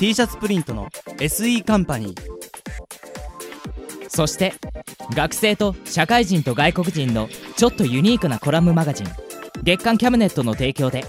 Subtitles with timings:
[0.00, 2.20] T シャツプリントの SE カンパニー。
[4.08, 4.54] そして
[5.14, 9.06] 学生と社会人と外国人のちょっとユニークなコラムマガジン
[9.62, 11.04] 月刊キャムネットの提供で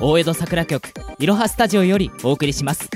[0.00, 2.88] 大江戸桜局いろはスタジオよりお送りします。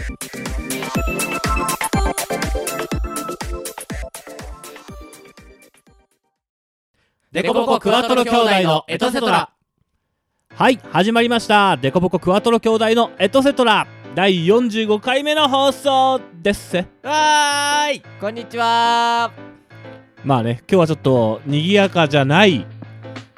[7.33, 9.51] デコボコクワトロ兄弟のエトセトラ。
[10.55, 11.77] はい始まりました。
[11.77, 16.77] デコボコクワトロ兄弟のエトセトラ第45回目の放送です。
[17.05, 18.03] わーい。
[18.21, 19.31] こんにちは。
[20.25, 22.67] まあね今日はちょっと賑やかじゃない。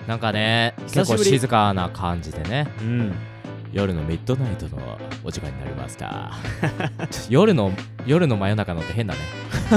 [0.07, 2.69] なんかね結構静かな感じでね。
[2.81, 3.13] うん。
[3.71, 6.33] 夜のミッドナイトのお時間になりました
[7.31, 7.73] 夜の
[8.05, 9.21] 夜の真夜中のって変だね。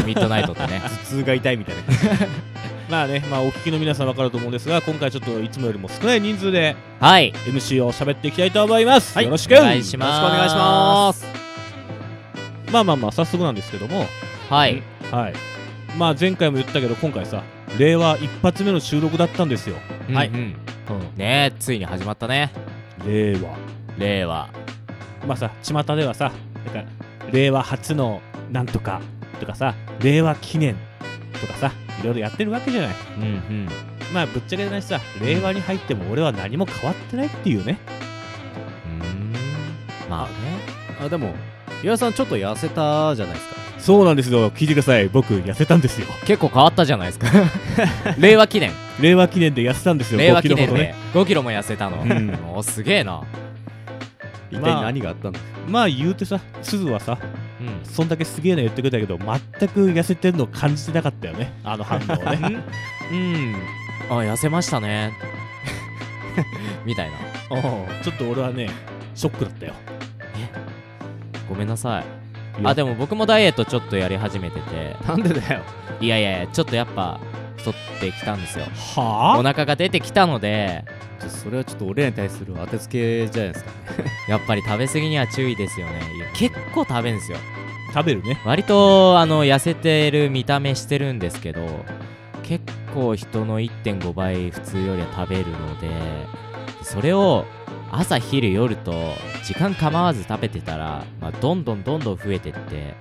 [0.05, 0.79] ミッドナイトってね。
[0.87, 1.81] 頭痛が痛いみたいな
[2.89, 7.33] まあねまあお聞きの皆さん分かると思うんですが今回ちょっといつもよりも少ない人数ではい。
[7.45, 9.83] MC を喋っていきたいと思います、よろしくお願い。
[9.83, 10.35] しますよろしく。
[10.35, 11.25] お願いします。
[12.71, 14.05] まあまあまあ早速なんですけども。
[14.49, 14.81] はい。
[15.11, 15.33] はい。
[15.97, 17.43] まあ前回も言ったけど今回さ
[17.77, 19.77] 令和一発目の収録だったんですよ。
[20.13, 20.35] はい、うん。
[20.35, 20.55] うん。
[21.17, 22.51] ねえついに始まったね。
[23.05, 23.57] 令和。
[23.97, 24.49] 令和。
[25.27, 26.31] まあさ巷ではさ
[26.65, 26.91] なんか
[27.31, 28.21] 令和初の
[28.51, 29.01] なんとか
[29.39, 30.75] とかさ令和記念
[31.39, 32.95] とかさいろいろやってるわけじゃない。
[33.17, 33.69] うんうん。
[34.13, 37.79] まあぶっちゃけな話さ令和に入っても俺は何も変わってないっていうね。
[38.99, 40.09] うーん。
[40.09, 40.33] まあね。
[41.01, 41.33] あでも
[41.83, 43.55] 岩井さんちょっと痩せたじゃないですか。
[43.79, 44.49] そうなんですよ。
[44.51, 45.07] 聞いてください。
[45.09, 46.07] 僕痩せたんですよ。
[46.25, 47.27] 結構変わったじゃないですか。
[48.17, 48.71] 令和記念。
[48.99, 50.19] 令和記念で痩せたんですよ。
[50.19, 50.71] 5令和キ記念で。
[50.71, 50.95] ロほどね。
[51.13, 52.39] 5キロも痩せたの、うん。
[52.55, 53.21] おすげえな。
[54.51, 57.17] 一体何があったの、まあ言うてさ鈴はさ
[57.59, 57.79] うん。
[57.83, 61.53] そんだけすげえな言ってくれたけど全く痩せてるのを感じてなかったよね。
[61.63, 62.15] あの反応を
[62.49, 62.63] ね。
[63.11, 63.55] うん。
[64.09, 65.13] あ痩せましたね。
[66.85, 67.17] みたいな。
[68.03, 68.69] ちょっと俺はね
[69.13, 69.73] ショックだったよ。
[71.47, 72.05] ごめんなさい。
[72.63, 74.95] あでも僕もダイエットちょっとやり始めてて。
[75.07, 75.61] なんでだよ。
[76.01, 77.19] いやいやちょっとやっぱ
[77.71, 78.65] 太ってきたんですよ。
[78.95, 80.83] はお腹が出てきたので。
[81.27, 83.71] それはちょっと俺らに対する当てつけじゃないですか
[84.29, 86.01] やっぱり食べ過ぎには注意ですよね。
[86.35, 87.37] 結構食べるんですよ。
[87.93, 88.39] 食べるね。
[88.45, 91.65] 割とあの痩せてる見た目してるんですけど
[92.43, 95.87] 結構人の1.5倍普通よりは食べるので
[96.83, 97.45] それを
[97.91, 98.91] 朝昼夜と
[99.43, 102.95] 時間構わず食べてたら、まあ、どんどんどんどん増えてって、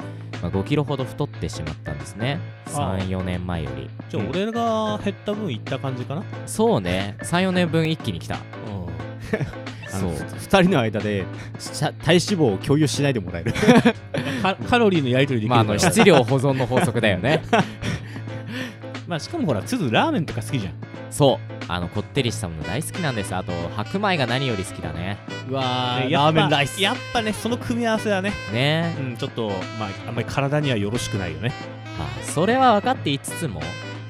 [0.45, 2.39] まあ、5キロほど太ってしまったんですね。
[2.75, 2.99] ああ。
[2.99, 3.89] 34年前より。
[4.11, 6.23] じゃあ俺が減った分いった感じかな？
[6.45, 7.17] そうね。
[7.23, 8.35] 34年分一気に来た。
[8.35, 8.39] あ
[9.89, 10.11] そう。
[10.11, 11.25] の ふ二人の間で
[12.03, 13.55] 体脂肪を共有しないでもらえる。
[14.43, 17.43] カカロリーのやり取りできまああの質量保存の法則だよね。
[19.09, 20.75] まあしかもほらつづラーメンとか好きじゃん
[21.15, 21.55] そう。
[21.69, 23.33] あのこってりしたもの大好きなんです。
[23.35, 25.17] あと白米が何より好きだね。
[25.49, 28.33] うわーねやっぱラーメンライスやっぱねその組み合わせはね。
[28.53, 28.97] ね。
[28.99, 29.49] うんちょっと
[29.79, 31.53] まああんまり体にはよろしくないよね。
[31.97, 33.61] まあそれは分かっていつつも、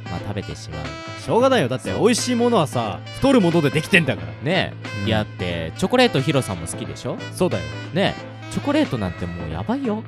[0.07, 0.87] まあ、食べてしまう。
[1.21, 1.69] しょうがないよ。
[1.69, 4.29] だって美味しいものはさ太るものでできてんだから。
[4.43, 4.73] ね。
[4.97, 5.07] え、うん。
[5.07, 7.19] いやってチョコレートヒロさんも好きでしょ？
[7.35, 7.65] そうだよ。
[7.93, 8.15] ね。
[8.19, 10.03] えチョコレートなんてもうやばいよ。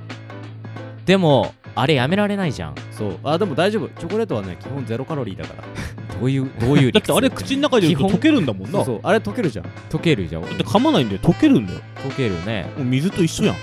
[1.05, 2.75] でもあれやめられないじゃん。
[2.91, 3.19] そう。
[3.23, 3.89] あでも大丈夫。
[4.01, 5.65] チョコレートはね基本ゼロカロリーだから。
[6.19, 8.79] どういうどういう理屈だってあれ口の中で溶けるんだもんな。
[8.79, 9.01] そうそう。
[9.03, 9.67] あれ溶けるじゃん。
[9.91, 10.43] 溶けるじゃん。
[10.43, 11.21] だって噛まないんだよ。
[11.23, 13.55] 溶けるんだよ溶けるね、もう水と一緒やん。
[13.55, 13.59] う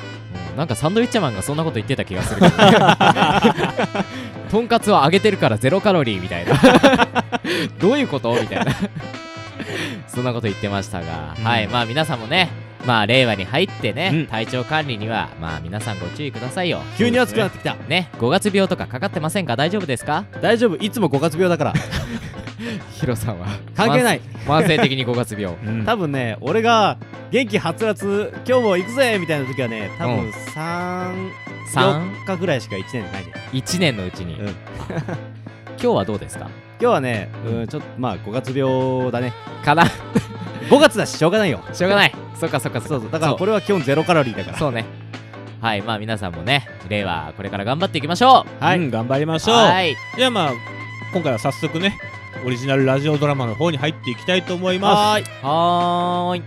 [0.54, 0.57] ん。
[0.57, 2.54] なんかサンドウィッチマンがそんなこと言ってた気がするけど、
[4.51, 6.54] とんかつを揚げてるからゼロカロリーみたいな。
[7.81, 8.31] どういうこと？
[8.39, 8.71] みたいな。
[10.07, 11.44] そんなこと言ってましたが、うん。
[11.44, 11.68] はい。
[11.68, 12.50] まあ皆さんもね
[12.85, 14.27] まあ令和に入ってね、うん。
[14.27, 16.81] 体調管理にはまあ皆さんご注意くださいよ。
[16.97, 17.75] 急に暑くなってきた。
[17.88, 19.56] ね5月病とかかかってませんか？
[19.56, 20.25] 大丈夫ですか？
[20.41, 20.75] 大丈夫。
[20.77, 21.74] いつも5月病だから。
[22.94, 23.47] ヒロさんは。
[23.75, 24.21] 関係ない。
[24.45, 25.56] 慢性的に5月病。
[25.65, 25.85] うん。
[25.85, 26.97] 多分ね俺が
[27.31, 30.18] 元気はつらつ今日も行くぜみたいな時はね多うん。
[30.21, 31.33] 分34
[31.74, 33.33] 3日ぐらいしか1年ないね。
[33.53, 34.47] 1年のうちに、うん。
[34.50, 34.56] 今
[35.80, 36.47] 日はどうですか？
[36.81, 39.31] 今日はねうんちょっとまあ5月病だね。
[39.63, 39.85] かな
[40.69, 41.62] 5月だししょうがないよ。
[41.74, 42.15] しょうがない。
[42.39, 44.57] そっかそっかそうそうだからこれは基本ゼロカロリーだから。
[44.57, 44.86] そうね。
[45.62, 48.80] はいまあ皆さんもね令和これから頑張っていきましょはい。
[48.80, 48.92] うん。
[48.92, 49.56] 頑張りまうしょう。
[49.56, 49.95] はい。
[50.18, 50.51] じゃあまあ
[51.13, 51.98] 今回は早速ね
[52.45, 55.24] オリジナルラジオドラマの方に入っていきたいと思いまはーい。
[55.42, 56.44] はーい。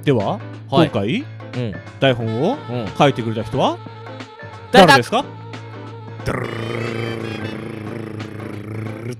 [0.00, 0.38] すでは、
[0.70, 0.88] はい。
[0.88, 1.24] 今回
[1.56, 1.74] うん。
[2.00, 2.88] 台本をうん。
[2.96, 3.76] 書いてくれた人は
[4.72, 5.24] 誰ですか？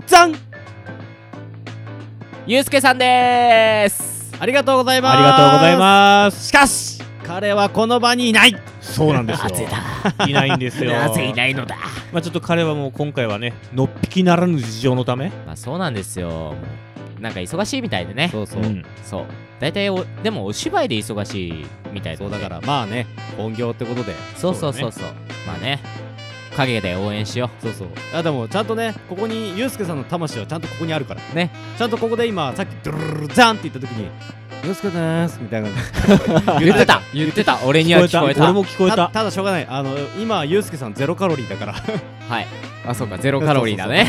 [0.07, 0.35] ザン
[2.49, 4.33] ゆうすけさんでーす。
[4.39, 5.17] ありがとうございます。
[5.17, 6.47] ありがとうございます。
[6.47, 8.57] しかし彼はこの場にいない。
[8.81, 9.45] そうなんですよ。
[9.51, 9.69] なぜ
[10.17, 10.27] だ。
[10.29, 10.93] いないんですよ。
[10.93, 11.75] なぜいないのだ。
[12.13, 15.33] まあちょっと彼はもう今回はねのっぴきならぬ事情のため。
[15.45, 16.55] まあそうなんですよ。
[17.19, 18.29] なんか忙しいみたいでね。
[18.31, 18.85] そうそう、うん。
[19.03, 19.25] そう。
[19.59, 24.15] 大体おでもお芝居で忙しいみたいでそうだからまあね本業ってことで。
[24.37, 25.05] そうそうそうそう。
[25.49, 25.81] まあね
[26.57, 27.89] 陰で応援しよそうそう。
[28.15, 31.21] あでもちゃんとねここにユうスケさんの魂はちゃんとここにあるから。
[31.35, 31.51] ね。
[31.79, 34.09] ちゃんとここで今さっきドゥルルルザンって言った時に
[34.65, 35.73] ユうスケでーすみたいなう
[36.61, 37.01] 言ってた。
[37.13, 37.59] 言ってた。
[37.65, 38.45] 俺には聞こえた。
[38.45, 38.97] 俺も聞こえた。
[38.97, 39.67] たただしょうがない。
[39.69, 41.73] あの今ユうスケさんゼロカロリーだから。
[41.73, 42.47] はい。
[42.87, 43.19] あそうか。
[43.19, 44.07] ゼロカロリーだね。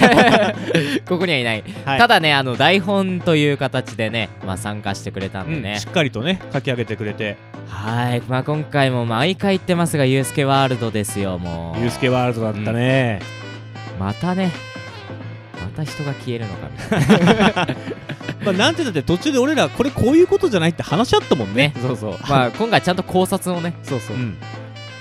[1.08, 2.00] ここにはいない、はい。
[2.00, 5.74] ただねあの台本という形でね、まあ、参加してくれたんでね。
[5.74, 7.38] うん、し、っかりとね書き上げてくれて。
[7.68, 8.22] はい。
[8.28, 11.82] まあ今回も毎回言ってますがユースケワールドですよもう。
[11.82, 13.22] ユースケワールドだったね、
[14.00, 14.52] またね。
[15.60, 17.68] また人が消えるのかみたいな。
[18.46, 21.74] まあなんてだって途中で俺らこれこういうことじゃないって話し合ったもんね。
[21.76, 22.18] ねそうそう。
[22.30, 23.74] まあ今回ちゃんと考察をね。
[23.84, 24.16] そうそう。
[24.16, 24.38] うん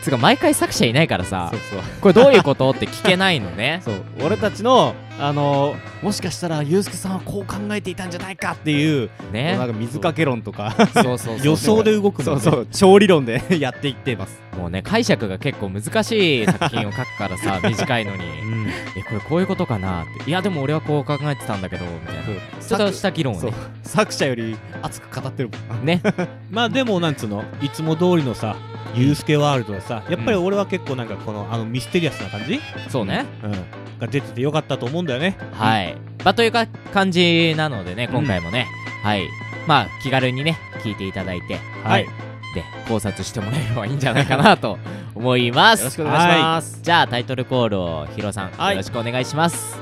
[0.07, 1.81] つうか毎回作者いないからさそうそう。
[2.01, 3.81] これどういうことって聞けないのね。
[3.85, 3.95] そう。
[4.25, 9.57] 俺たちのあのもしかしたらユうスケさんはこう考えていたんじゃないかっていう、ね。
[9.57, 11.39] なんか水かけ論とかそうそうそう。
[11.43, 12.67] 予想で動くのねそうそう。
[12.67, 14.41] 調理論で やっていってます。
[14.57, 18.23] もうね解釈が結構難しい作品を書くからさ 短いのに。
[18.25, 18.69] うん。
[18.97, 20.31] えこれこういうことかなって。
[20.31, 22.23] いやでも俺はこう考えてたんだけどみたいな。
[22.61, 23.53] ちょっとした議論をね。
[23.83, 25.85] 作者より熱く語ってるもん。
[25.87, 26.03] ね。
[26.51, 27.43] まあでもなんつうの？
[27.63, 28.57] いつも通りのさ
[28.95, 33.27] ユースケワールドはさやっぱり俺は結構なんかこのあのミステリアスな感じ、そうね。
[33.43, 33.53] うん、
[33.99, 35.37] が出ててよかったと思うんだよね。
[35.53, 35.95] はい。
[36.25, 38.67] まあというか感じなのでね今回もね、
[39.03, 39.27] はい。
[39.67, 41.59] まあ気軽にね聞いていただいて。
[41.85, 42.07] はい。
[42.55, 44.79] で考察してもらえればいいんじゃないかなと
[45.15, 45.81] 思います。
[45.81, 48.77] よろしくお願いします、じゃあタイトルコールをヒロさん、はい。
[48.77, 49.79] よろしくお願いします。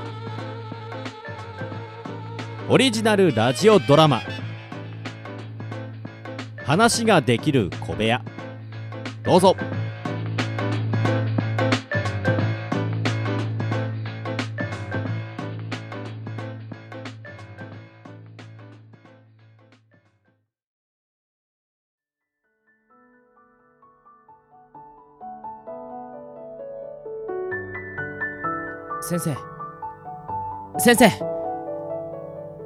[2.67, 4.21] オリジナルラジオドラマ。
[6.65, 8.21] 話ができる小部屋
[9.25, 9.55] どうぞ。
[29.01, 29.35] 先生。
[30.77, 31.09] 先生。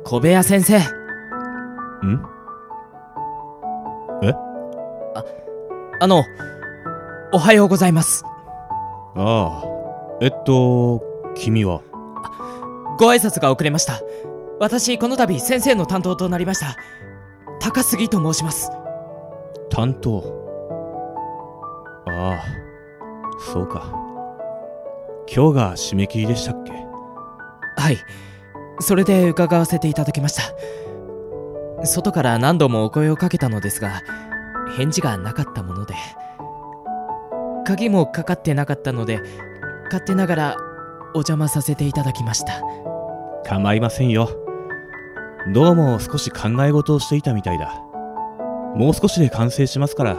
[0.04, 0.78] 小部屋先生。
[0.78, 2.22] ん？
[6.02, 6.24] あの
[7.32, 8.24] おはようございます。
[8.26, 9.64] ああ
[10.20, 11.04] えっと
[11.36, 11.82] 君は？
[12.98, 14.02] ご挨拶が遅れました。
[14.60, 16.76] 私この度先生の担当となりました。
[17.60, 18.72] 高杉と申します。
[19.70, 20.24] 担当？
[22.08, 22.44] ああ
[23.54, 23.94] そうか。
[25.32, 26.72] 今日が締め切りでしたっけ？
[26.72, 27.98] はい。
[28.80, 30.36] それで伺わせていただきまし
[31.78, 31.86] た。
[31.86, 34.02] 外から何度もお声をかけたのですが
[34.78, 35.94] 返事がなかったもので
[37.70, 39.22] 鍵もかかってなかったので
[39.86, 40.58] 勝手ながら
[41.14, 42.64] お邪魔させていただきました。
[43.46, 44.28] 構いませんよ。
[45.54, 47.76] どうも少し考え事をしていたみたいだ。
[48.76, 50.18] もう少しで完成しますから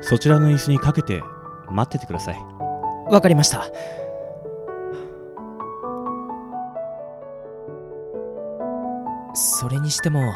[0.00, 1.22] そちらの椅子にかけて
[1.70, 2.36] 待っててください。
[3.08, 3.64] わかりました。
[9.34, 10.32] それにしても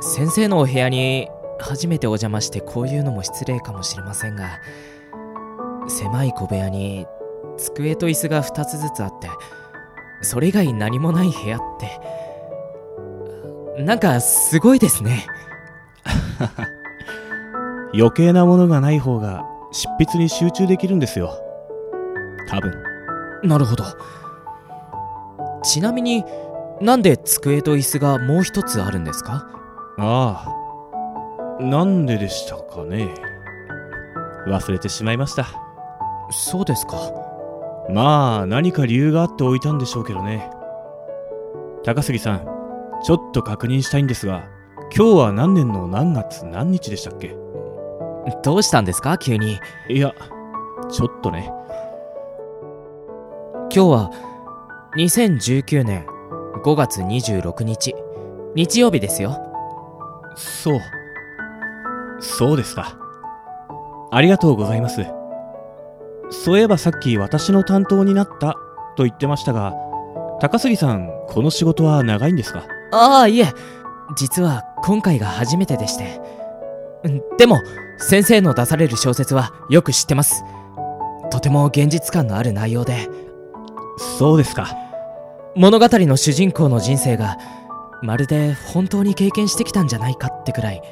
[0.00, 1.28] 先生のお部屋に
[1.58, 4.60] 初めてお邪魔してこういうのも失礼かもしれませんが
[5.88, 7.06] 狭い小部屋に
[7.56, 9.28] 机と椅子が2つずつあって
[10.22, 12.00] それ以外何もない部屋って。
[13.82, 15.26] なんかすごいですね。
[17.94, 21.32] 余計なものがない方が執筆に集中できるんですよ。
[22.48, 22.72] 多分。
[23.42, 23.84] なるほど。
[25.62, 26.24] ちなみに
[26.82, 29.48] なんで机と椅子がもう一つあるんですか？
[29.98, 30.44] あ
[31.58, 31.62] あ。
[31.62, 33.14] なんででしたかね。
[34.46, 35.46] 忘れてしまいました
[36.30, 36.96] そうですか。
[37.90, 40.50] まあ何か理由があって置いたんでしょうけどね。
[41.84, 42.46] 高杉さん
[43.02, 44.44] ちょっと確認したいんですが
[44.94, 47.34] 今日は何年の何月何日でしたっけ？
[48.42, 49.18] どうしたんですか？
[49.18, 49.58] 急に。
[49.88, 50.14] いや
[50.90, 51.52] ちょっとね。
[53.72, 54.10] 今日は
[54.96, 56.04] 2019年
[56.64, 57.94] 5月26日
[58.54, 59.38] 日曜日ですよ。
[60.36, 60.80] そう。
[62.20, 62.98] そうですか。
[64.12, 65.06] ありがとうございます
[66.30, 68.56] そういえばさっき私の担当になった
[68.96, 69.74] と言ってましたが
[70.40, 72.64] 高杉さんこの仕事は長いんですか？
[72.92, 73.52] ああいえ。
[74.16, 76.20] 実は今回が初めてでして。
[77.04, 77.58] うんでも
[77.98, 80.42] 先生の出される小説はよく知ってます。
[81.30, 83.08] とても現実感のある内容で。
[84.18, 84.74] そうですか。
[85.54, 87.36] 物語の主人公の人生が
[88.02, 90.82] まるで本当に経験してきたんじゃないかってくらい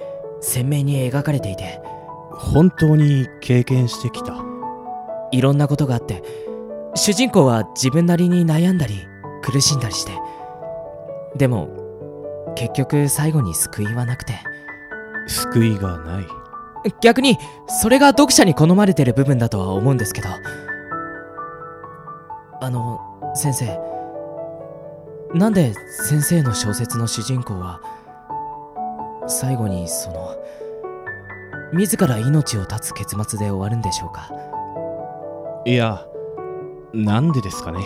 [0.40, 1.80] 鮮明に描かれていて。
[2.32, 4.44] 本当に経験してきた？
[5.30, 6.22] いろんなことがあって
[6.94, 9.06] 主人公は自分なりに悩んだり
[9.42, 10.12] 苦しんだりして。
[11.36, 11.68] でも
[12.56, 14.34] 結局最後に救いはなくて。
[15.28, 16.26] 救いがない。
[17.02, 20.28] 逆にそれが読者に好まれてる部分だとは思うんですけど。
[22.60, 23.00] あの
[23.34, 23.78] 先生。
[25.34, 27.82] なんで先生の小説の主人公は
[29.26, 30.34] 最後にその
[31.74, 34.30] 自ら命を絶つ結末で終わるんでしょうか？
[35.64, 36.06] いや
[36.94, 37.80] なんでですかね。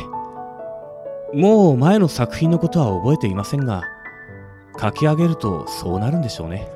[1.35, 3.83] もう前の作品のことは覚えていませんが
[4.81, 6.69] 書き上げるとそうなるんでしょうね。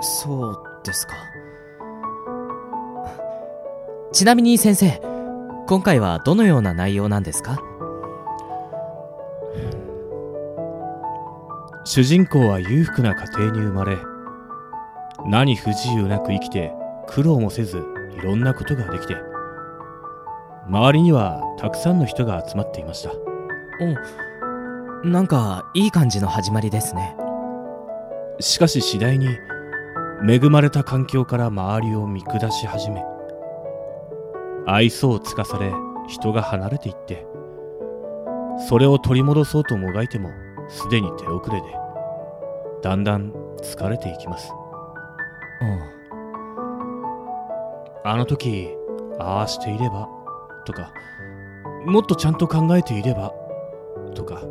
[0.00, 1.14] そうですか。
[4.12, 5.00] ちなみに先生
[5.66, 7.58] 今回はどのような内容なんですか？
[11.84, 13.98] 主人公は裕福な家庭に生まれ
[15.26, 16.72] 何不自由なく生きて
[17.06, 17.84] 苦労もせず
[18.16, 19.16] いろんなことができて
[20.68, 23.10] 周りにはたくさんの人が集まっていました。
[25.02, 27.14] おなんかいい感じの始まりですね。
[28.40, 29.28] しかし次第に
[30.26, 33.04] 恵まれた環境から周りを見下し始め
[34.66, 35.72] 愛想をつかされ
[36.08, 37.26] 人が離れていって
[38.68, 40.30] それを取り戻そうともがいても
[40.68, 41.66] すでに手遅れで
[42.82, 44.50] だんだん疲れていきます。
[45.60, 45.93] あ
[48.16, 48.68] の時
[49.18, 50.08] ああしていれば
[50.66, 50.92] とか
[51.86, 53.32] もっとちゃんと考えていれば
[54.14, 54.42] とか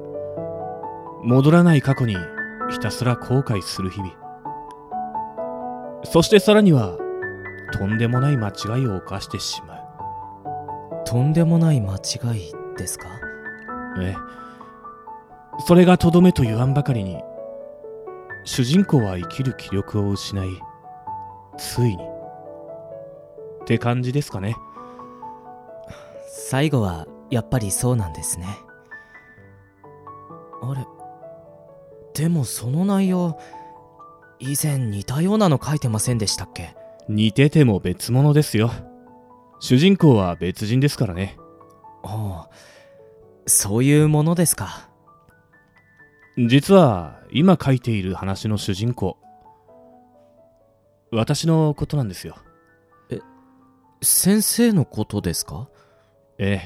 [1.23, 2.15] 戻らない過去に
[2.71, 4.13] ひたすら後悔する日々。
[6.03, 6.97] そしてさらには
[7.71, 11.03] とんでもない間違いを犯してしまう。
[11.05, 13.07] とんでもない間違いですか？
[13.99, 14.15] ええ。
[15.65, 17.21] それがとどめと言わんばかりに
[18.43, 20.47] 主人公は生きる気力を失い
[21.57, 22.12] ついに
[23.63, 24.55] って感じですかね。
[26.29, 28.45] 最後はやっぱりそうなんですね。
[30.61, 30.85] あれ？
[32.13, 33.39] でもその内容
[34.39, 36.75] 以前似たようなの書いてませんでしたっけ？
[37.09, 38.71] 似てても別物ですよ。
[39.59, 41.37] 主人公は別人ですからね。
[42.03, 42.53] ああ
[43.47, 44.89] そういうものですか。
[46.37, 49.17] 実は今書いている話の主人公
[51.11, 52.37] 私のことなんですよ
[54.03, 55.69] 先生のことですか？
[56.37, 56.61] え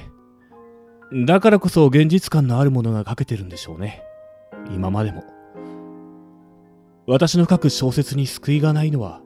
[1.13, 1.25] え。
[1.25, 4.03] だからこそ現実感のあるものが書けてるんでしょうね。
[4.73, 5.23] 今までも。
[7.05, 9.21] 私の書く小説に救いがないのは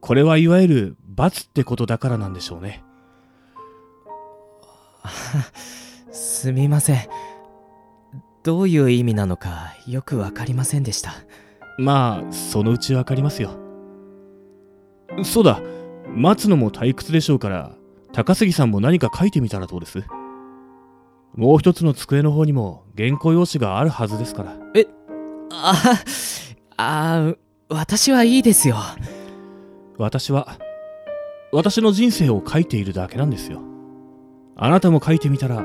[0.00, 2.82] これはいわゆる罰ってことだからなんでしょうね。
[6.10, 6.98] すみません。
[8.42, 11.12] どういう意味なのかよくわかりませんでした。
[11.78, 13.50] まあそのうちわかりますよ。
[15.22, 15.60] そうだ
[16.14, 17.72] 待つのも退屈でしょうから
[18.12, 20.04] 高杉さんも何か書いてみたらどうです？
[21.34, 24.56] もう一つの机の方にも原稿用紙があるはずですから。
[25.50, 25.92] あ
[26.76, 27.34] あ
[27.68, 28.76] 私はいいですよ。
[29.98, 30.58] 私は
[31.52, 33.60] 私の人生を書いているだけなんですよ。
[34.56, 35.64] あなたも書いてみたら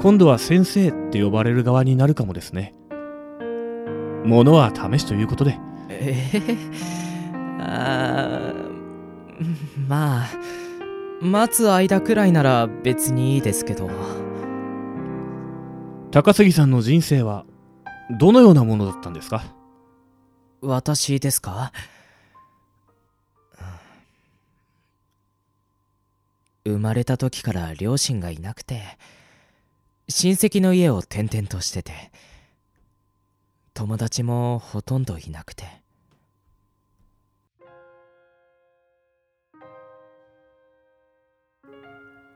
[0.00, 2.74] 今度は先生って呼ばれる側になるかもですね。
[4.24, 5.58] ものは試しということで。
[5.88, 6.56] ええ
[7.58, 8.59] あー
[9.88, 10.28] まあ
[11.22, 13.90] 待つ間くらいなら別にいいですけど。
[16.10, 17.46] 高杉さんの人生は
[18.18, 19.44] どのようなものだったんですか？
[20.60, 21.72] 私ですか？
[26.64, 28.82] 生まれた時から両親がいなくて
[30.08, 31.92] 親戚の家を転々としてて
[33.72, 35.79] 友達もほとんどいなくて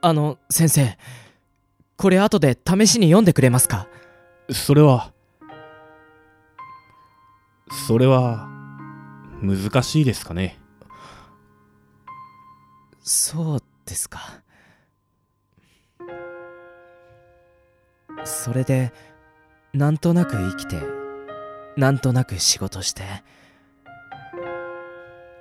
[0.07, 0.99] あの先生。
[1.97, 3.89] これ後で試しに読んでくれますか？
[4.51, 5.15] それは
[7.87, 8.47] それは
[9.41, 10.61] 難しいですかね。
[13.01, 14.43] そうですか。
[18.25, 18.93] それで
[19.73, 20.83] なんとなく生きて
[21.79, 23.03] なんとなく仕事して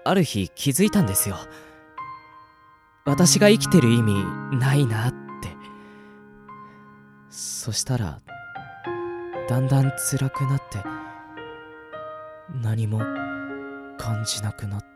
[0.05, 1.35] ある日気づいたんですよ
[3.05, 4.23] 私が生きてる意味
[4.57, 5.17] ないなって。
[7.29, 8.21] そしたら
[9.49, 10.77] だんだん辛くなって
[12.61, 12.99] 何も
[13.97, 14.87] 感じなくなって。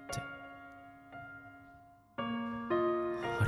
[3.40, 3.44] あ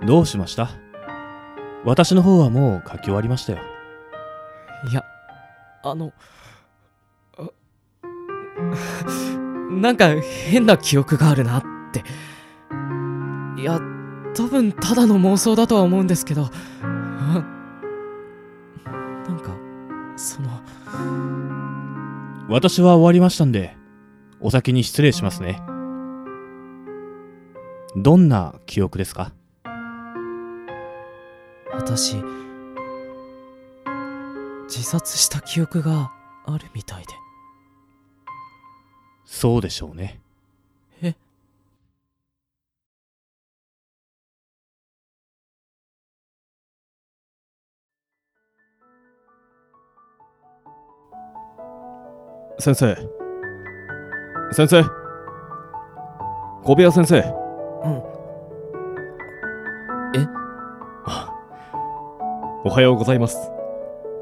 [0.00, 0.06] れ？
[0.06, 0.70] どうしました？
[1.84, 3.58] 私の方はもう書き終わりましたよ。
[4.90, 5.04] いや
[5.84, 6.12] あの
[7.38, 7.48] あ
[9.70, 11.62] なんか変な記憶があるなっ
[11.92, 12.02] て
[13.62, 13.80] いや
[14.34, 16.50] 多分ただの妄想だとは思うんですけど。
[16.82, 17.44] あ
[18.84, 19.56] なんか
[20.16, 20.48] その。
[22.48, 23.76] 私は終わりましたんで
[24.40, 25.62] お先に失礼しますね。
[27.94, 29.32] どんな記憶ですか？
[31.72, 32.16] 私
[34.68, 36.10] 自殺した記憶が
[36.46, 37.12] あるみたいで。
[39.24, 40.20] そうでしょうね
[52.62, 52.96] 先生。
[54.52, 54.84] 先生。
[56.62, 57.16] 小部屋先生。
[57.18, 58.02] うん。
[60.14, 60.28] え？
[62.64, 63.50] おはようございます。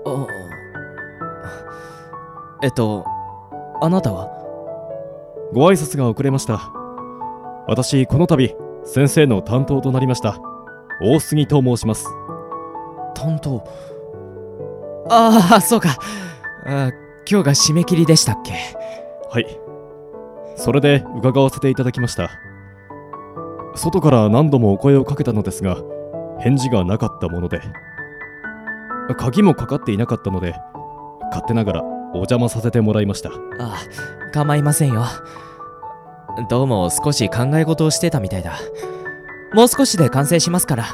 [0.07, 0.27] あ
[2.63, 3.05] えっと
[3.83, 4.31] あなたは？
[5.53, 6.73] ご挨拶が遅れました。
[7.69, 10.39] 私この度先生の担当となりました。
[11.03, 12.07] 大杉と申します。
[13.15, 13.63] 担当？
[15.11, 15.91] ああそうか。
[16.65, 16.91] あ
[17.31, 18.55] 今日が締め切りでしたっけ？
[19.31, 19.47] はい。
[20.57, 22.29] それで伺わせていただきました。
[23.77, 25.77] 外から何度もお声をかけたのですが
[26.41, 27.61] 返事がなかったもので。
[29.17, 30.55] 鍵もかかっていなかったので
[31.31, 33.31] 勝手ながらお邪魔させてもらいました。
[33.31, 33.77] ああ
[34.33, 35.05] 構いませんよ。
[36.49, 38.59] どうも少し考え事をしてたみたいだ。
[39.53, 40.85] もう少しで完成しますから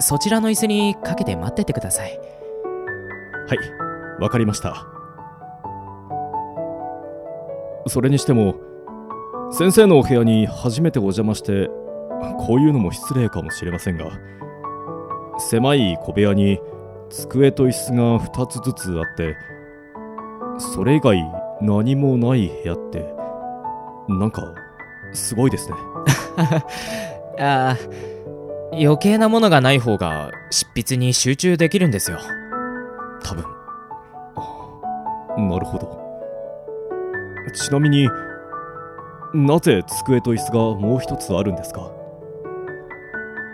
[0.00, 2.18] そちらの椅子にかけて待っててください。
[3.48, 3.58] はい。
[4.22, 4.86] わかりました
[7.86, 8.56] それにしても
[9.50, 11.68] 先生のお部屋に初めてお邪魔して
[12.38, 14.10] こういうのも失礼かもしれませんが
[15.38, 16.58] 狭い小部屋に
[17.10, 19.36] 机と椅子が2つずつあって
[20.58, 21.24] それ以外
[21.60, 23.06] 何もない部屋って
[24.08, 24.54] なんか
[25.12, 25.76] すごいですね。
[27.38, 27.76] ああ
[28.72, 32.18] 余計なものがない方が執筆に集中できるんですよ。
[33.22, 33.44] 多分。
[35.48, 36.07] なるほど
[37.50, 38.08] ちなみに
[39.34, 41.90] なぜ机と椅子がもう一つあるんですか？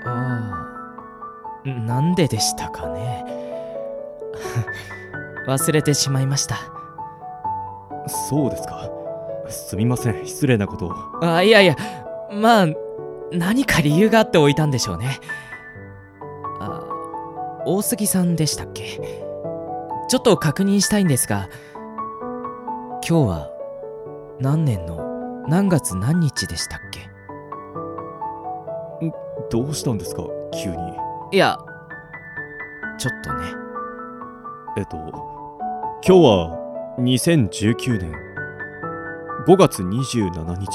[0.06, 0.70] あ
[1.66, 3.24] あなんででしたかね？
[5.48, 6.56] 忘れてしまいました。
[8.28, 8.88] そうですか。
[9.48, 10.94] すみません失礼なことを。
[11.22, 11.76] あいやいや
[12.32, 12.66] まあ
[13.32, 15.18] 何か理由があって置いたんでしょうね。
[16.60, 16.82] あ
[17.66, 19.00] 大杉さんでしたっけ？
[20.08, 21.48] ちょっと確認したいんですが
[23.08, 23.50] 今日は
[24.40, 27.08] 何年の何月何日でしたっけ？
[29.50, 30.24] どうしたんですか？
[30.52, 30.76] 急に。
[31.32, 31.56] いや
[32.98, 33.44] ちょっとね。
[34.76, 38.12] えっと今日は2019年
[39.46, 40.68] 5月27日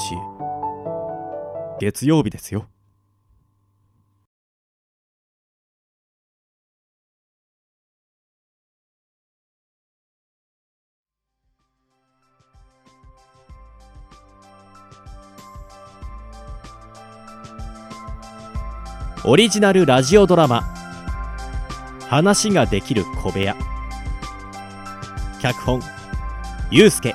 [1.80, 2.64] 月曜日ですよ
[19.30, 20.64] オリジナルラジオドラマ
[22.10, 23.54] 「話ができる小部屋」
[25.40, 25.80] 脚本
[26.72, 27.14] ゆうすけ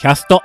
[0.00, 0.42] キャスト。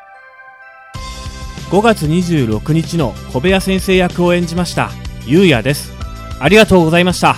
[1.72, 4.92] 5月26日の小部屋先生役を演じました。
[5.26, 5.92] ゆうやです。
[6.40, 7.36] ありがとうございました。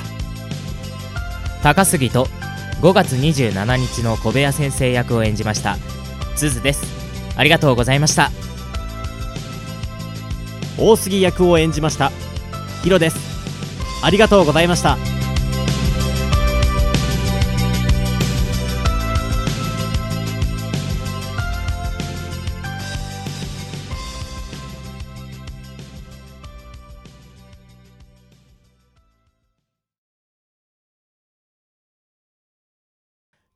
[1.63, 2.27] 高杉と
[2.81, 5.77] 5月27日の小部屋先生役を演じました。
[6.35, 6.83] すずです。
[7.37, 8.29] ありがとうございました
[10.77, 12.11] 大杉役を演じました。
[12.83, 13.17] ヒロです。
[14.03, 14.97] ありがとうございました。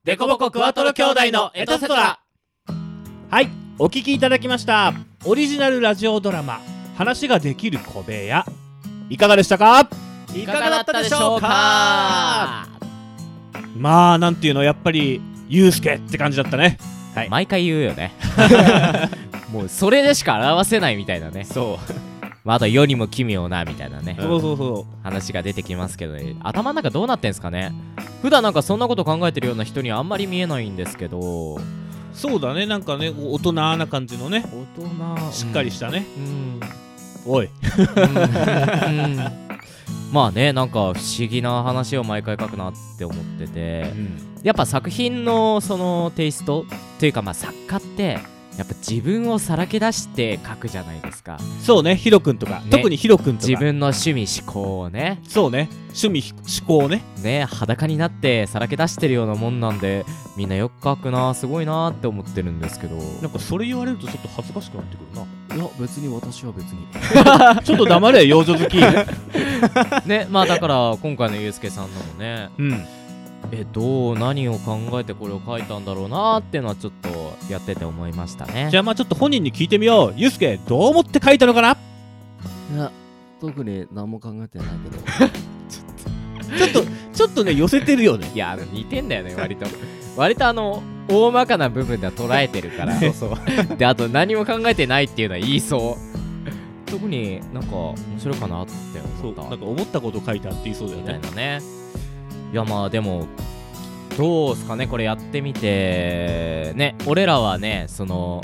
[0.06, 2.20] デコボコクワトロ兄弟のエトセトラ
[3.30, 4.92] はいお聞きいただきました。
[5.24, 6.79] オリジナルラジオドラマ。
[7.00, 8.46] 話ができる小部屋」
[9.10, 9.90] いかがでしたか？
[10.36, 12.68] いかがだったでしょうか？
[13.78, 16.78] まあなんていうのやっぱりユうスケって感じだったね。
[17.30, 18.12] 毎回言うよね。
[19.50, 21.46] もうそれでしか表せないみたいなね。
[21.46, 21.94] そう。
[22.44, 24.18] まあ、あと世にも奇妙なみたいなね。
[24.20, 27.72] そうそうそ話が出てきますけどね頭の中どうなってんすかね？
[28.22, 31.56] 普段なんかそんなこと考えてるような人にはあんまり見えないんですけど。
[31.56, 31.60] う
[32.14, 32.66] そうだね。
[32.66, 34.44] なんかね大人な感じのね。
[34.78, 35.32] 大人。
[35.32, 36.60] しっかりしたね、うん
[37.26, 37.46] おい。
[37.46, 39.18] うん。
[40.12, 43.94] まあねなんか不思議な話を毎回書くなって思ってて。
[44.42, 46.66] やっぱ作品のそのテイスト
[46.98, 48.20] というかまあ作家って
[48.60, 51.40] やっぱ自分をさらけ出して書くじゃないですか。
[51.64, 52.66] そうねヒロ君とか、ね。
[52.70, 53.48] 特にヒロ君とか。
[53.48, 55.22] 自分の趣味思考をね。
[55.26, 55.70] そうね。
[55.98, 57.02] 趣味思考ね。
[57.24, 62.98] ね裸になってさらけ出してるようなもんなんでみんなよく書くなすごいなって思ってるんですけど。
[63.22, 65.56] なんかそれ言われるとちょっと恥ずかしくなってくるな。
[65.56, 66.86] いや別に私は別に。
[67.64, 68.78] ちょっと黙れ幼女好き
[70.06, 72.86] ねまあだから今回のゆうすけさんのもねうん。
[73.52, 78.70] えどう何を考えてこれを書いたんだろうなっていうのはちょっとやってて思いましたね。
[78.72, 80.14] じゃあまあちょっと本人に聞いてみよう。
[80.16, 81.78] ゆうすけどう思って書いたのかな？
[82.74, 82.92] いや
[83.42, 85.30] 特に何も考えてないけど。
[86.58, 86.84] ちょっと
[87.14, 88.32] ちょっとね寄せてるよね。
[88.34, 89.66] いやあの似てんだよね割と。
[90.16, 92.98] 割とあの大まかな部分では捉えてるから。
[93.00, 93.78] そうそう。
[93.78, 95.98] であと何も考えてないっていうのは言いそ
[96.86, 96.90] う。
[96.90, 98.72] 特になんか面白いかなって
[99.22, 99.50] そう思った。
[99.50, 101.62] なんか思ったこと書いたって言いそうだよみたいねなね。
[102.52, 103.28] いやまあでも
[104.20, 106.74] どうすかねこれやってみて。
[106.76, 108.42] ね俺らはねその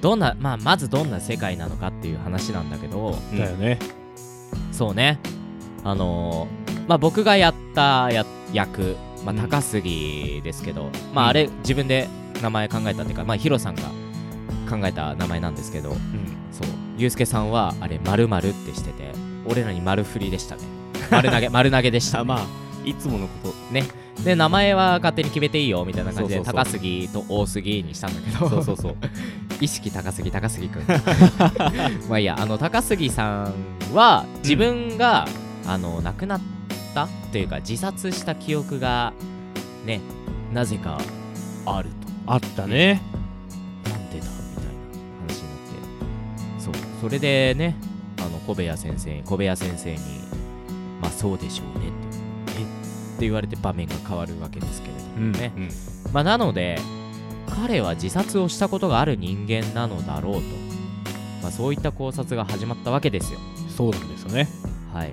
[0.00, 3.14] どんなまあまずどんな世界なのかっていう話なんだけど。
[3.36, 3.78] だよね。
[4.72, 5.18] そうね。
[5.84, 9.38] あのーまあ僕がやったや役、まあ、うん。
[9.38, 12.08] 高杉ですけど、まああれ自分で
[12.40, 13.82] 名前考えたっていうかまあヒロさんが
[14.70, 15.90] 考えた名前なんですけど。
[15.90, 15.98] うん。
[16.52, 16.68] そう。
[16.96, 19.12] ユうスケさんはあれ丸々ってしてて。
[19.44, 20.62] 俺らに丸振りでしたね。
[21.10, 22.46] 丸投げ丸投げでした、あ まあ
[22.86, 23.54] いつものこと。
[23.74, 23.84] ね
[24.24, 28.48] で名前は勝手に決めていいよみたいな感じで高杉と大杉にしたんだけど。
[28.48, 28.96] そうそうそう。
[29.60, 30.82] 意識高杉高杉くん
[32.08, 33.54] まあいいやあの高杉さん
[33.92, 35.26] は自分が、
[35.66, 36.40] あの亡くなっ
[36.94, 39.12] たっていうか自殺した記憶が
[39.84, 40.00] ね
[40.52, 40.98] なぜか
[41.66, 41.90] ある
[42.26, 43.02] あったね。
[43.84, 44.70] となんでだみたいな
[45.26, 45.60] 話になっ
[46.56, 46.64] て。
[46.64, 46.74] そう。
[47.00, 47.76] それでね
[48.18, 49.98] あの小部屋先生小部屋先生に
[51.00, 51.97] まあそうでしょうね
[53.18, 55.52] って言われて場面が変わるわけですけれどもね、
[56.12, 56.78] まあなので
[57.48, 60.40] 彼は自殺をしたことがある人間なのだろうと、
[61.42, 63.40] まあ、そういった考察が始まったわけですよ。
[63.76, 64.48] そうなんですよね。
[64.94, 65.12] はい。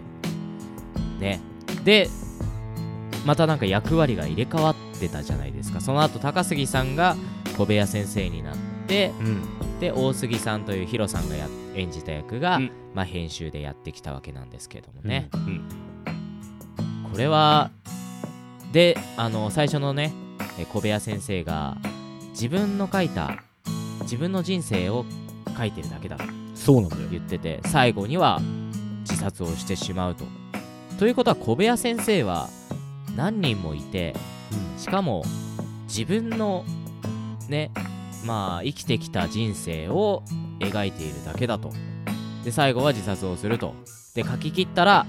[1.20, 1.40] ね。
[1.84, 2.10] で
[3.26, 5.82] またなんか役割が入れ替わってたじゃないですか。
[5.82, 7.16] その後高杉さんが
[7.58, 8.56] 小部屋先生になっ
[8.88, 9.80] てうん。
[9.80, 12.72] で大杉さんというヒロさんがや演じた役が、うん。
[12.94, 15.68] まあ、編集でやってきたわけなんですけどもね、うん。
[17.12, 17.72] これは
[18.76, 20.12] であの最初のね
[20.60, 21.78] え小部屋先生が
[22.32, 23.42] 自分の書いた
[24.02, 25.06] 自分の人生を
[25.58, 28.42] 書いてるだけだとそうなんだよ言ってて最後には
[29.10, 30.26] 自殺をしてしまうと。
[31.00, 32.50] ということは小部屋先生は
[33.16, 34.14] 何人もいて
[34.78, 35.24] しかも
[35.88, 36.66] 自分の
[37.48, 37.72] ね
[38.26, 40.22] まあ生きてきた人生を
[40.60, 41.72] 描いているだけだと。
[42.44, 43.74] で最後は自殺をすると。
[44.16, 45.06] で書き切ったら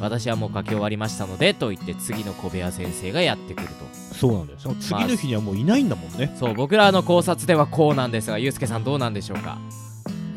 [0.00, 3.74] 私はもう書き終わりましたのでと言って次の小部屋先生がやってくると。
[4.14, 4.58] そうなんだよ。
[4.58, 6.34] その次の日にはもういないんだもんね。
[6.38, 9.58] そう僕らの考察ではこうなんですがゆうすけさんどうなんでしょうか？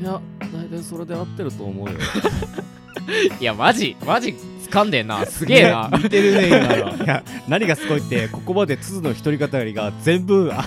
[0.02, 0.20] いや
[0.54, 1.98] 大体それで合ってると思うよ。
[3.40, 4.36] いやマジマジ
[4.70, 5.26] 掴んでんな。
[5.26, 5.90] すげえな。
[5.92, 6.60] 似てるね今
[6.96, 6.96] の。
[7.04, 10.66] いや何がすごいってここまで鈴の一人語りが全部あ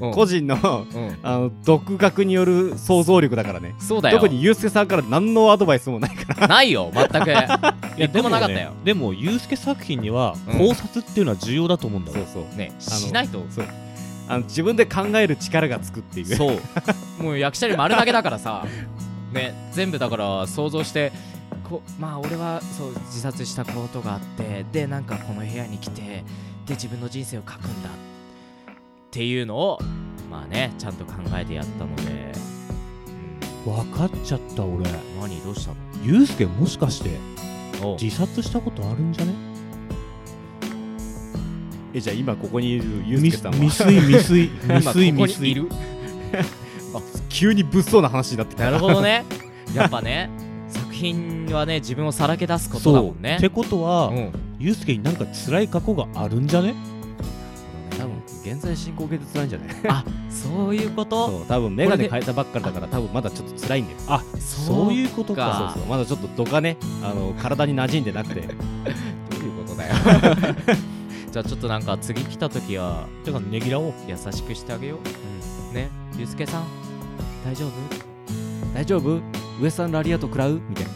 [0.00, 0.08] うん。
[0.08, 0.56] の個人の
[0.92, 1.18] うん。
[1.22, 3.74] あの独学による想像力だからね。
[3.78, 4.18] そうだよ。
[4.18, 6.48] 特にユうスケさんから何のアドバイスもないから。
[6.48, 7.30] ないよ全く。
[8.00, 8.58] い一個もなかったよ。
[8.58, 10.58] ねでもユうスケ作品にはうん。
[10.58, 12.58] 考察っていうのは重要だと思うんだよ、そうそう。
[12.58, 13.44] ねしないと。
[13.50, 13.66] そう。
[14.28, 16.26] あの自分で考える力がつくっていう。
[16.36, 17.22] そう。
[17.22, 18.64] もう役者に丸投げだからさ。
[19.32, 21.12] ね全部だから想像して
[21.70, 26.02] こまあ俺はそう自殺したことがあってでなんかこの部屋に来て
[26.66, 27.92] で自分の人生を書くんだっ
[29.10, 29.78] ていうのを
[30.30, 32.32] まあねちゃんと考えてやったので、
[33.64, 34.88] 分かっちゃった俺。
[34.88, 35.40] うん、何？
[35.42, 35.72] どうした
[36.04, 37.10] ユうスケもしかして
[38.00, 39.34] 自殺したことあるんじゃね？
[41.92, 43.58] えじゃあ今ここにいるユうス未ケさんは？
[43.58, 45.68] 未遂未遂今未遂未遂にいる？
[46.94, 48.64] あ急に物騒な話になってきた。
[48.66, 49.24] なるほどね。
[49.74, 50.39] やっぱね作
[51.00, 53.36] 品はね自分をさらけ出すことだもんね。
[53.36, 54.32] ってことは、うん。
[54.58, 56.74] ユうスケになんか辛い過去があるんじゃね？
[57.98, 61.28] 多分現在進行形で辛いんじゃないあそういうこと？
[61.28, 61.46] そう。
[61.46, 63.98] 多分メガネ変えたばっかりだから多分まだちょっと辛いんだよ。
[64.08, 65.46] あそういうことか。
[65.46, 65.90] かそうそう。
[65.90, 68.40] まだちょっと度がねあの体に馴染んでなくて。
[68.42, 69.94] どういうことだよ。
[71.32, 73.92] じゃあちょっとなんか次来た時はだからねぎらおう。
[74.08, 74.98] 優しくしてあげよ
[75.72, 75.88] う、ね？
[76.18, 76.64] ゆうすけさん
[77.44, 77.70] 大丈夫？
[78.74, 79.20] 大丈夫？
[79.60, 80.60] ウエスタンラリアート食らう？
[80.68, 80.90] みたいな。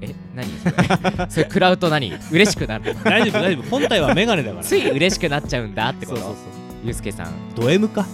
[0.00, 0.48] え何？
[0.58, 2.12] そ れそれ食らうと何？
[2.32, 3.70] 嬉しくなる大丈夫大丈夫。
[3.70, 4.64] 本体はメガネだから。
[4.64, 6.18] つい嬉しくなっちゃうんだってこと？
[6.20, 6.36] そうそう
[6.84, 6.94] ゆう。
[6.94, 7.32] すけさん。
[7.54, 8.06] ド M か？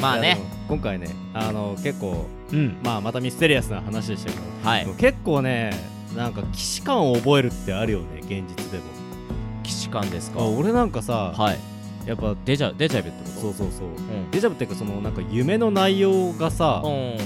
[0.00, 0.38] まあね。
[0.68, 2.76] 今回ねあの結構うん。
[2.84, 4.86] まあまたミステリアスな話でしたけど、はい。
[4.98, 5.72] 結構ね
[6.16, 8.84] なんか既視感を覚えるってあるよね現実でも。
[9.64, 10.40] 既視感ですか？
[10.40, 11.58] あ俺なんかさ、はい。
[12.06, 13.40] やっぱデジャデジャブってこと？
[13.40, 14.30] そうそうそう、ん。
[14.30, 17.16] デジャブっていうかそのなんか夢の内容がさ、うん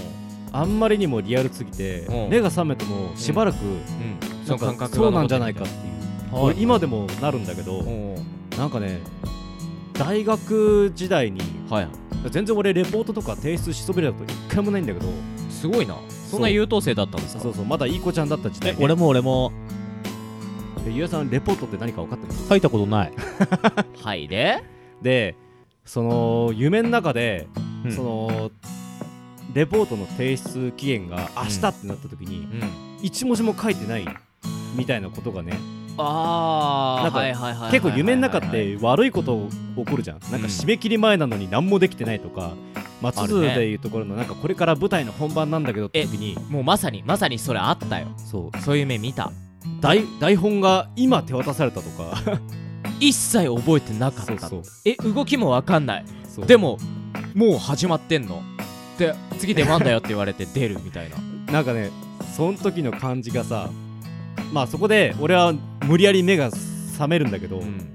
[0.53, 2.31] あんまりにもリアルすぎて、うん。
[2.31, 3.77] 目が覚めてもしばらく、うん。
[3.77, 3.79] なん
[4.21, 5.77] かその感覚そうなんじゃないかってい
[6.31, 6.45] う、はい。
[6.45, 8.15] 俺今でもなるんだけど、うん。
[8.59, 9.01] なんかね
[9.95, 11.89] 大学時代にはい。
[12.31, 15.07] 全然俺レポートとか提出しそびれたこと一回もないんだけど
[15.51, 15.97] すごいな。
[16.31, 17.43] そんな優等生だったんですか？
[17.43, 19.53] そうそうまだいい子ちゃんだった時代、ね、俺も俺も。
[20.85, 22.49] でゆうやさんレポートって何か分かってます？
[22.49, 23.13] 書いたことない。
[24.03, 24.29] はい。
[24.29, 24.63] で？
[25.01, 25.35] で
[25.85, 27.49] その夢の中で、
[27.85, 27.93] うん。
[27.93, 28.51] その
[29.55, 33.03] レポートの提出期限が明日ってなった時に、うん。
[33.03, 34.07] 一文字も書いてない
[34.77, 35.59] みたいなことがね
[35.99, 40.21] ああ結構夢の中って悪いこと起こるじゃん。
[40.31, 42.55] なんか締め切り前なのに何もできてないとか、
[43.03, 43.49] まあ、あるね。
[43.49, 48.07] 地図でいうところのなんかこれから舞台の本番なんだけどって時にもうまさにまさにそれあったよ。
[48.17, 48.59] そう。
[48.61, 49.33] そういう夢見た。
[49.81, 52.41] 台台本が今手渡されたとか。
[52.99, 54.27] 一切覚えてなかった。
[54.27, 54.63] そうそう。
[54.85, 56.05] え動きもわかんない。
[56.47, 56.79] でも
[57.35, 58.43] もう始まってんの？
[58.99, 61.17] で次出番だよって言われて出るみたいな。
[61.53, 61.91] なんかね
[62.37, 63.71] その時の感じがさ
[64.53, 65.53] まあそこで俺は
[65.87, 67.93] 無理やり目が覚めるんだけど、うん。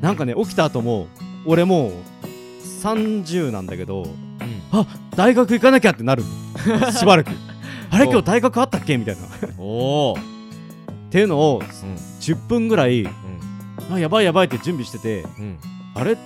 [0.00, 1.08] なんかね起きた後も
[1.44, 1.92] 俺もう
[2.82, 4.12] 30なんだけどうん。
[4.72, 6.22] あ大学行かなきゃってなる。
[6.66, 7.30] の しばらく。
[7.90, 9.22] あれお今日大学あったっけみたいな。
[9.26, 10.18] っおお
[11.10, 11.66] ていうのをうん。
[12.20, 13.10] 10分ぐらいうん。
[13.92, 15.58] あやばいやばいって準備しててうん。
[15.94, 16.16] あれ？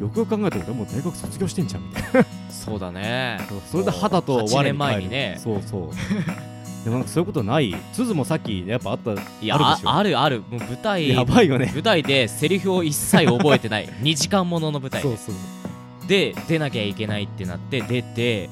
[0.00, 3.38] よくよく考えたら俺もう大学卒業してんじゃんみたいなそうだね。
[3.70, 5.38] それで肌と8年我に返る前にね。
[5.42, 5.90] そうそう。
[6.84, 7.74] でもなんかそういうことない。
[7.92, 9.90] 鈴もさっきやっぱあったいやああるでしょ？
[9.92, 10.40] あるある。
[10.48, 11.70] もう舞台やばいよね。
[11.74, 13.88] 舞台でセリフを一切覚えてない。
[14.02, 15.08] 2時間ものの舞台で。
[16.32, 18.48] で出なきゃいけないってなって出て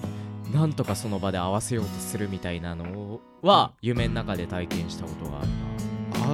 [0.52, 5.48] なんとかその場で合わせようとするみたいなのは夢の中で体験したことがある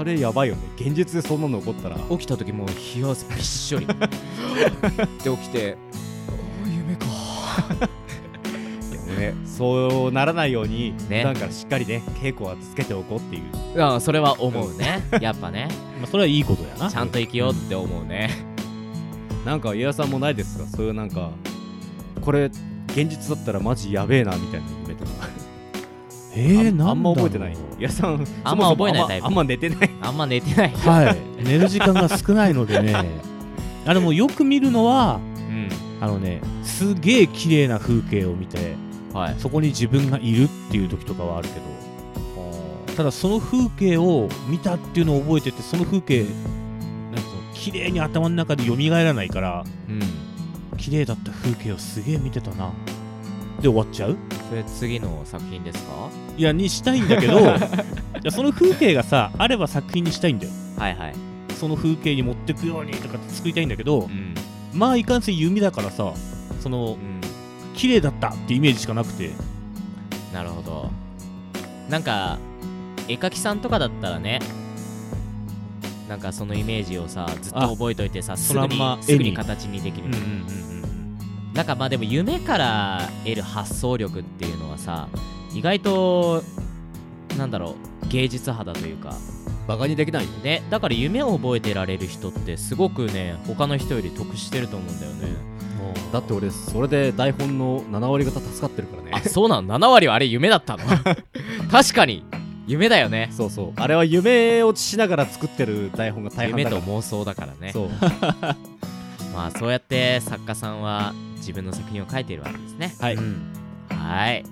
[0.00, 0.62] あれやばいよね。
[0.76, 1.96] 現実でそんなの起こったら。
[1.96, 3.86] な起きた時もう冷や汗びっしょり。
[5.22, 5.76] で起きて
[9.18, 11.18] ねそうならないようにね。
[11.18, 13.42] 普段からしっかりね稽古はつけておこうっていう。
[13.82, 15.02] あーそれは思うね。
[15.20, 15.68] やっぱね。
[16.00, 16.90] まあそれはいいことやな。
[16.90, 18.30] ちゃんと生きようって思うね。
[19.44, 20.66] なんか家田さんもないですか？
[20.66, 21.30] そういうなんか
[22.20, 25.10] これ現実だったらマジやべえなみたいな夢とか
[26.34, 26.90] えー、なんだろう。
[26.90, 27.56] あんま覚えてない。
[27.78, 29.90] 家田さんあんま覚えないタイプあんまあんま寝てない。
[30.00, 30.70] あんま寝てない。
[30.72, 31.44] はい。
[31.44, 32.94] 寝る時間が少ないのでね。
[33.86, 35.68] あでもよく見るのはうん
[36.02, 38.74] あのねすげえ綺麗な風景を見て
[39.14, 39.34] はい。
[39.38, 50.00] そこに自分がいるっていう時とかはあるけどただその風景を見たっていうのを覚えててその風景なんつうの綺麗に頭の中で蘇らないからうん。
[50.78, 52.72] 綺麗だった風景をすげえ見てたな。
[53.60, 54.16] で終わっちゃう？
[54.48, 56.08] それ次の作品ですか？
[56.36, 57.44] いやにしたいんだけど い
[58.24, 60.52] やその風景がさあれば作品にしたいんだよ。
[60.78, 61.14] はいはい。
[61.54, 64.31] その風景に持ってくようにとかって作りたいんだけどうん
[64.72, 66.12] まあいかんせん弓だからさ
[66.60, 67.20] そのうん。
[67.74, 69.30] 綺麗だったってイメージしかなくて。
[70.32, 70.90] なるほど。
[71.88, 72.38] なんか
[73.08, 74.40] 絵描きさんとかだったらね
[76.08, 80.24] なんかそのイメージをさずっと覚えといてさすぐにそのまんますぐに形にできる、うんうんう
[80.68, 80.72] ん
[81.52, 85.08] なんかまあでも夢から得る発想力っていうのはさ
[85.52, 86.42] 意外と
[87.36, 89.14] なんだろう芸術肌というか
[89.66, 90.62] バカにできないよね。
[90.70, 95.52] だから夢を覚えてられる人ってすごくね他の人より得してると思うんだよね。
[96.12, 99.10] だって俺それで台本の7割方助かってるからね。
[99.14, 100.84] あそうなの7割はあれ夢だったの？
[101.70, 102.24] 確かに。
[102.66, 103.28] 夢だよね。
[103.32, 103.72] そうそう。
[103.76, 107.72] あれは夢落ちしながら作ってる台本が大半夢と妄想だからね。
[107.72, 107.88] そう。
[109.34, 112.94] まあそうやって作家さんは自分の作品を書いているわけですね。
[113.00, 113.16] はい、
[113.88, 114.44] はい。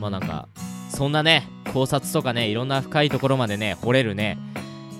[0.00, 0.48] まあなんか
[0.88, 4.38] そんなね考察とかねいろんな深いところまでね掘れるね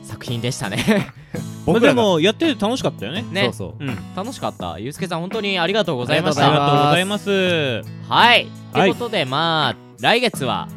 [0.05, 1.13] 作品でしたね。
[1.67, 3.23] 僕らがもやってて楽しかったよね。
[3.31, 3.43] ね。
[3.45, 3.85] そうそう。
[3.85, 3.99] うん。
[4.17, 4.79] 楽しかった。
[4.79, 7.83] ゆうすけさん本当にありがとうございましありたがとうございます。
[8.09, 8.47] はい。
[8.73, 8.89] とはい。
[8.89, 10.69] いうことでまあ来月は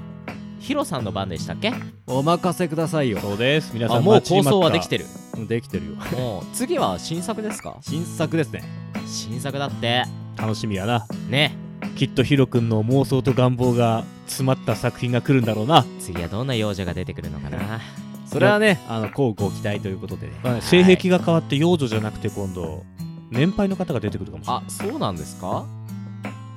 [0.60, 1.72] ヒロさんの番でしたっけ？
[2.08, 3.20] お任せくださいよ。
[3.22, 3.72] そうです。
[3.74, 5.06] 皆さんあもう構想はできてる。
[5.42, 5.92] うできてるよ。
[6.20, 7.78] もう次は新作ですか？
[7.82, 8.62] 新作ですね。
[9.08, 10.04] 新作だって。
[10.38, 11.06] 楽しみやな。
[11.30, 11.56] ね
[11.96, 17.80] きっとヒロ君の妄想と願望が詰まった作品が来るんだろうな、次はどんな幼女が出てくるのかな。
[18.26, 20.34] それはねあのこうご期待ということでね。
[20.44, 22.84] まあね性癖が変わって幼女じゃなくて今度
[23.30, 24.64] 年配の方が出てくるかもしれない。
[24.66, 25.66] あそうなんですか？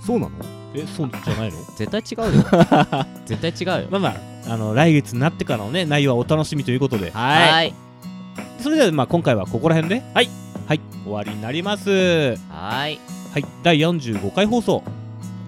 [0.00, 0.32] そうなの？
[0.74, 1.58] えそうじゃないの？
[1.76, 2.44] 絶対違うよ。
[3.26, 3.88] 絶対違うよ。
[3.90, 4.08] まあま
[4.48, 7.10] ああの来月になってからのね内容はお楽しみということで。
[7.10, 7.52] はい。
[7.52, 7.74] はい。
[8.60, 10.02] それではまあ今回はここら辺で。
[10.14, 10.28] はい。
[10.66, 10.80] はい。
[11.04, 11.90] 終わりになります。
[11.90, 12.94] ははい。
[12.94, 12.98] い
[13.64, 14.82] 第45回放送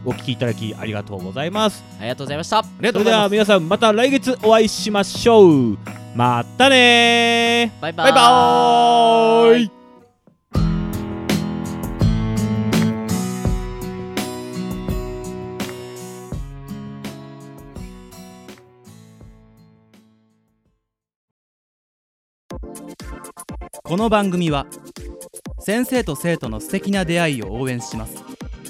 [0.07, 1.85] お聞きいただきありがとうございます。
[1.99, 2.63] ありがとうございました。
[2.63, 5.79] そうれでは皆さんまた来月お会いしましょう。
[6.15, 7.83] またねー。
[7.83, 8.13] バイバーイ。
[8.13, 9.77] バイバーイ。
[23.83, 24.67] この番組は
[25.61, 28.26] 先生と生徒の素敵な出会いを応援します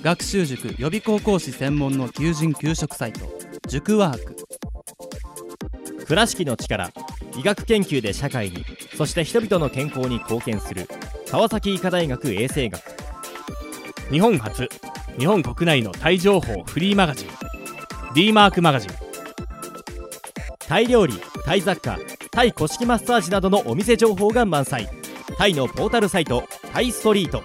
[0.07, 3.27] 学習塾予備高校師専門の求人・給食サイト
[3.67, 4.37] 塾ワーク。
[6.07, 6.93] 倉敷の力
[7.37, 8.65] 医学研究で社会に
[8.97, 10.89] そして人々の健康に貢献する
[11.29, 12.81] 川崎医科大学衛生学。
[14.09, 14.69] 日本初
[15.19, 17.29] 日本国内のタイ情報フリーマガジン
[18.15, 18.91] D マークマガジン。
[20.69, 21.15] タイ料理
[21.45, 21.99] タイ雑貨
[22.31, 24.89] タイ古式マッサージなどのお店情報が満載。
[25.37, 27.43] タイのポータルサイトタイストリート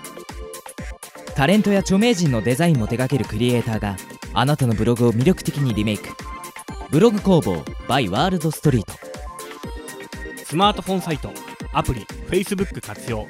[1.42, 3.98] タレントや著名人のデザインも手掛けるクリエイターが
[4.32, 6.10] あなたのブログを魅力的にリメイク。
[6.92, 8.94] ブログ工房 by ワールドストリート。
[10.46, 11.32] スマートフォンサイト
[11.74, 13.26] アプリ Facebook 活用。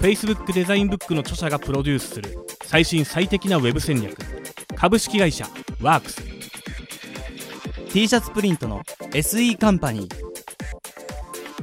[0.00, 4.16] Facebook デザインブックの著者がプロデュースする最新最適なウェブ戦略。
[4.74, 5.46] 株式会社
[5.80, 6.20] ワークス。
[7.92, 10.14] T シャツプリントの SE カンパニー。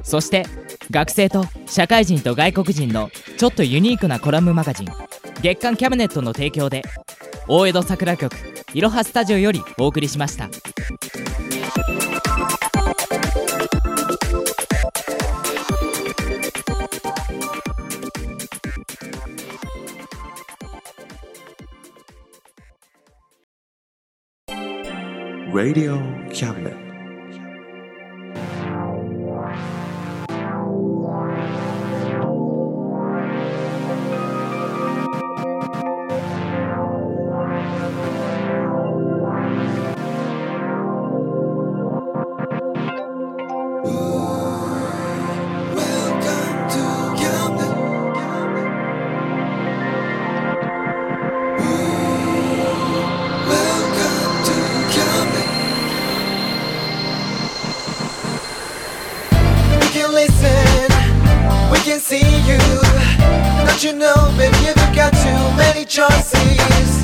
[0.01, 0.45] そして
[0.91, 5.08] 学生と社会人と外国人のちょっとユニークなコラムマガジン
[5.41, 6.81] 月刊キャムネットの提供で
[7.47, 8.35] 大江戸桜局
[8.73, 10.49] いろはスタジオよりお送りしました
[25.51, 25.97] Radio
[26.31, 26.88] Cabinet.
[62.09, 62.57] See you.
[63.67, 66.98] Don't you know, baby, you've got too many choices.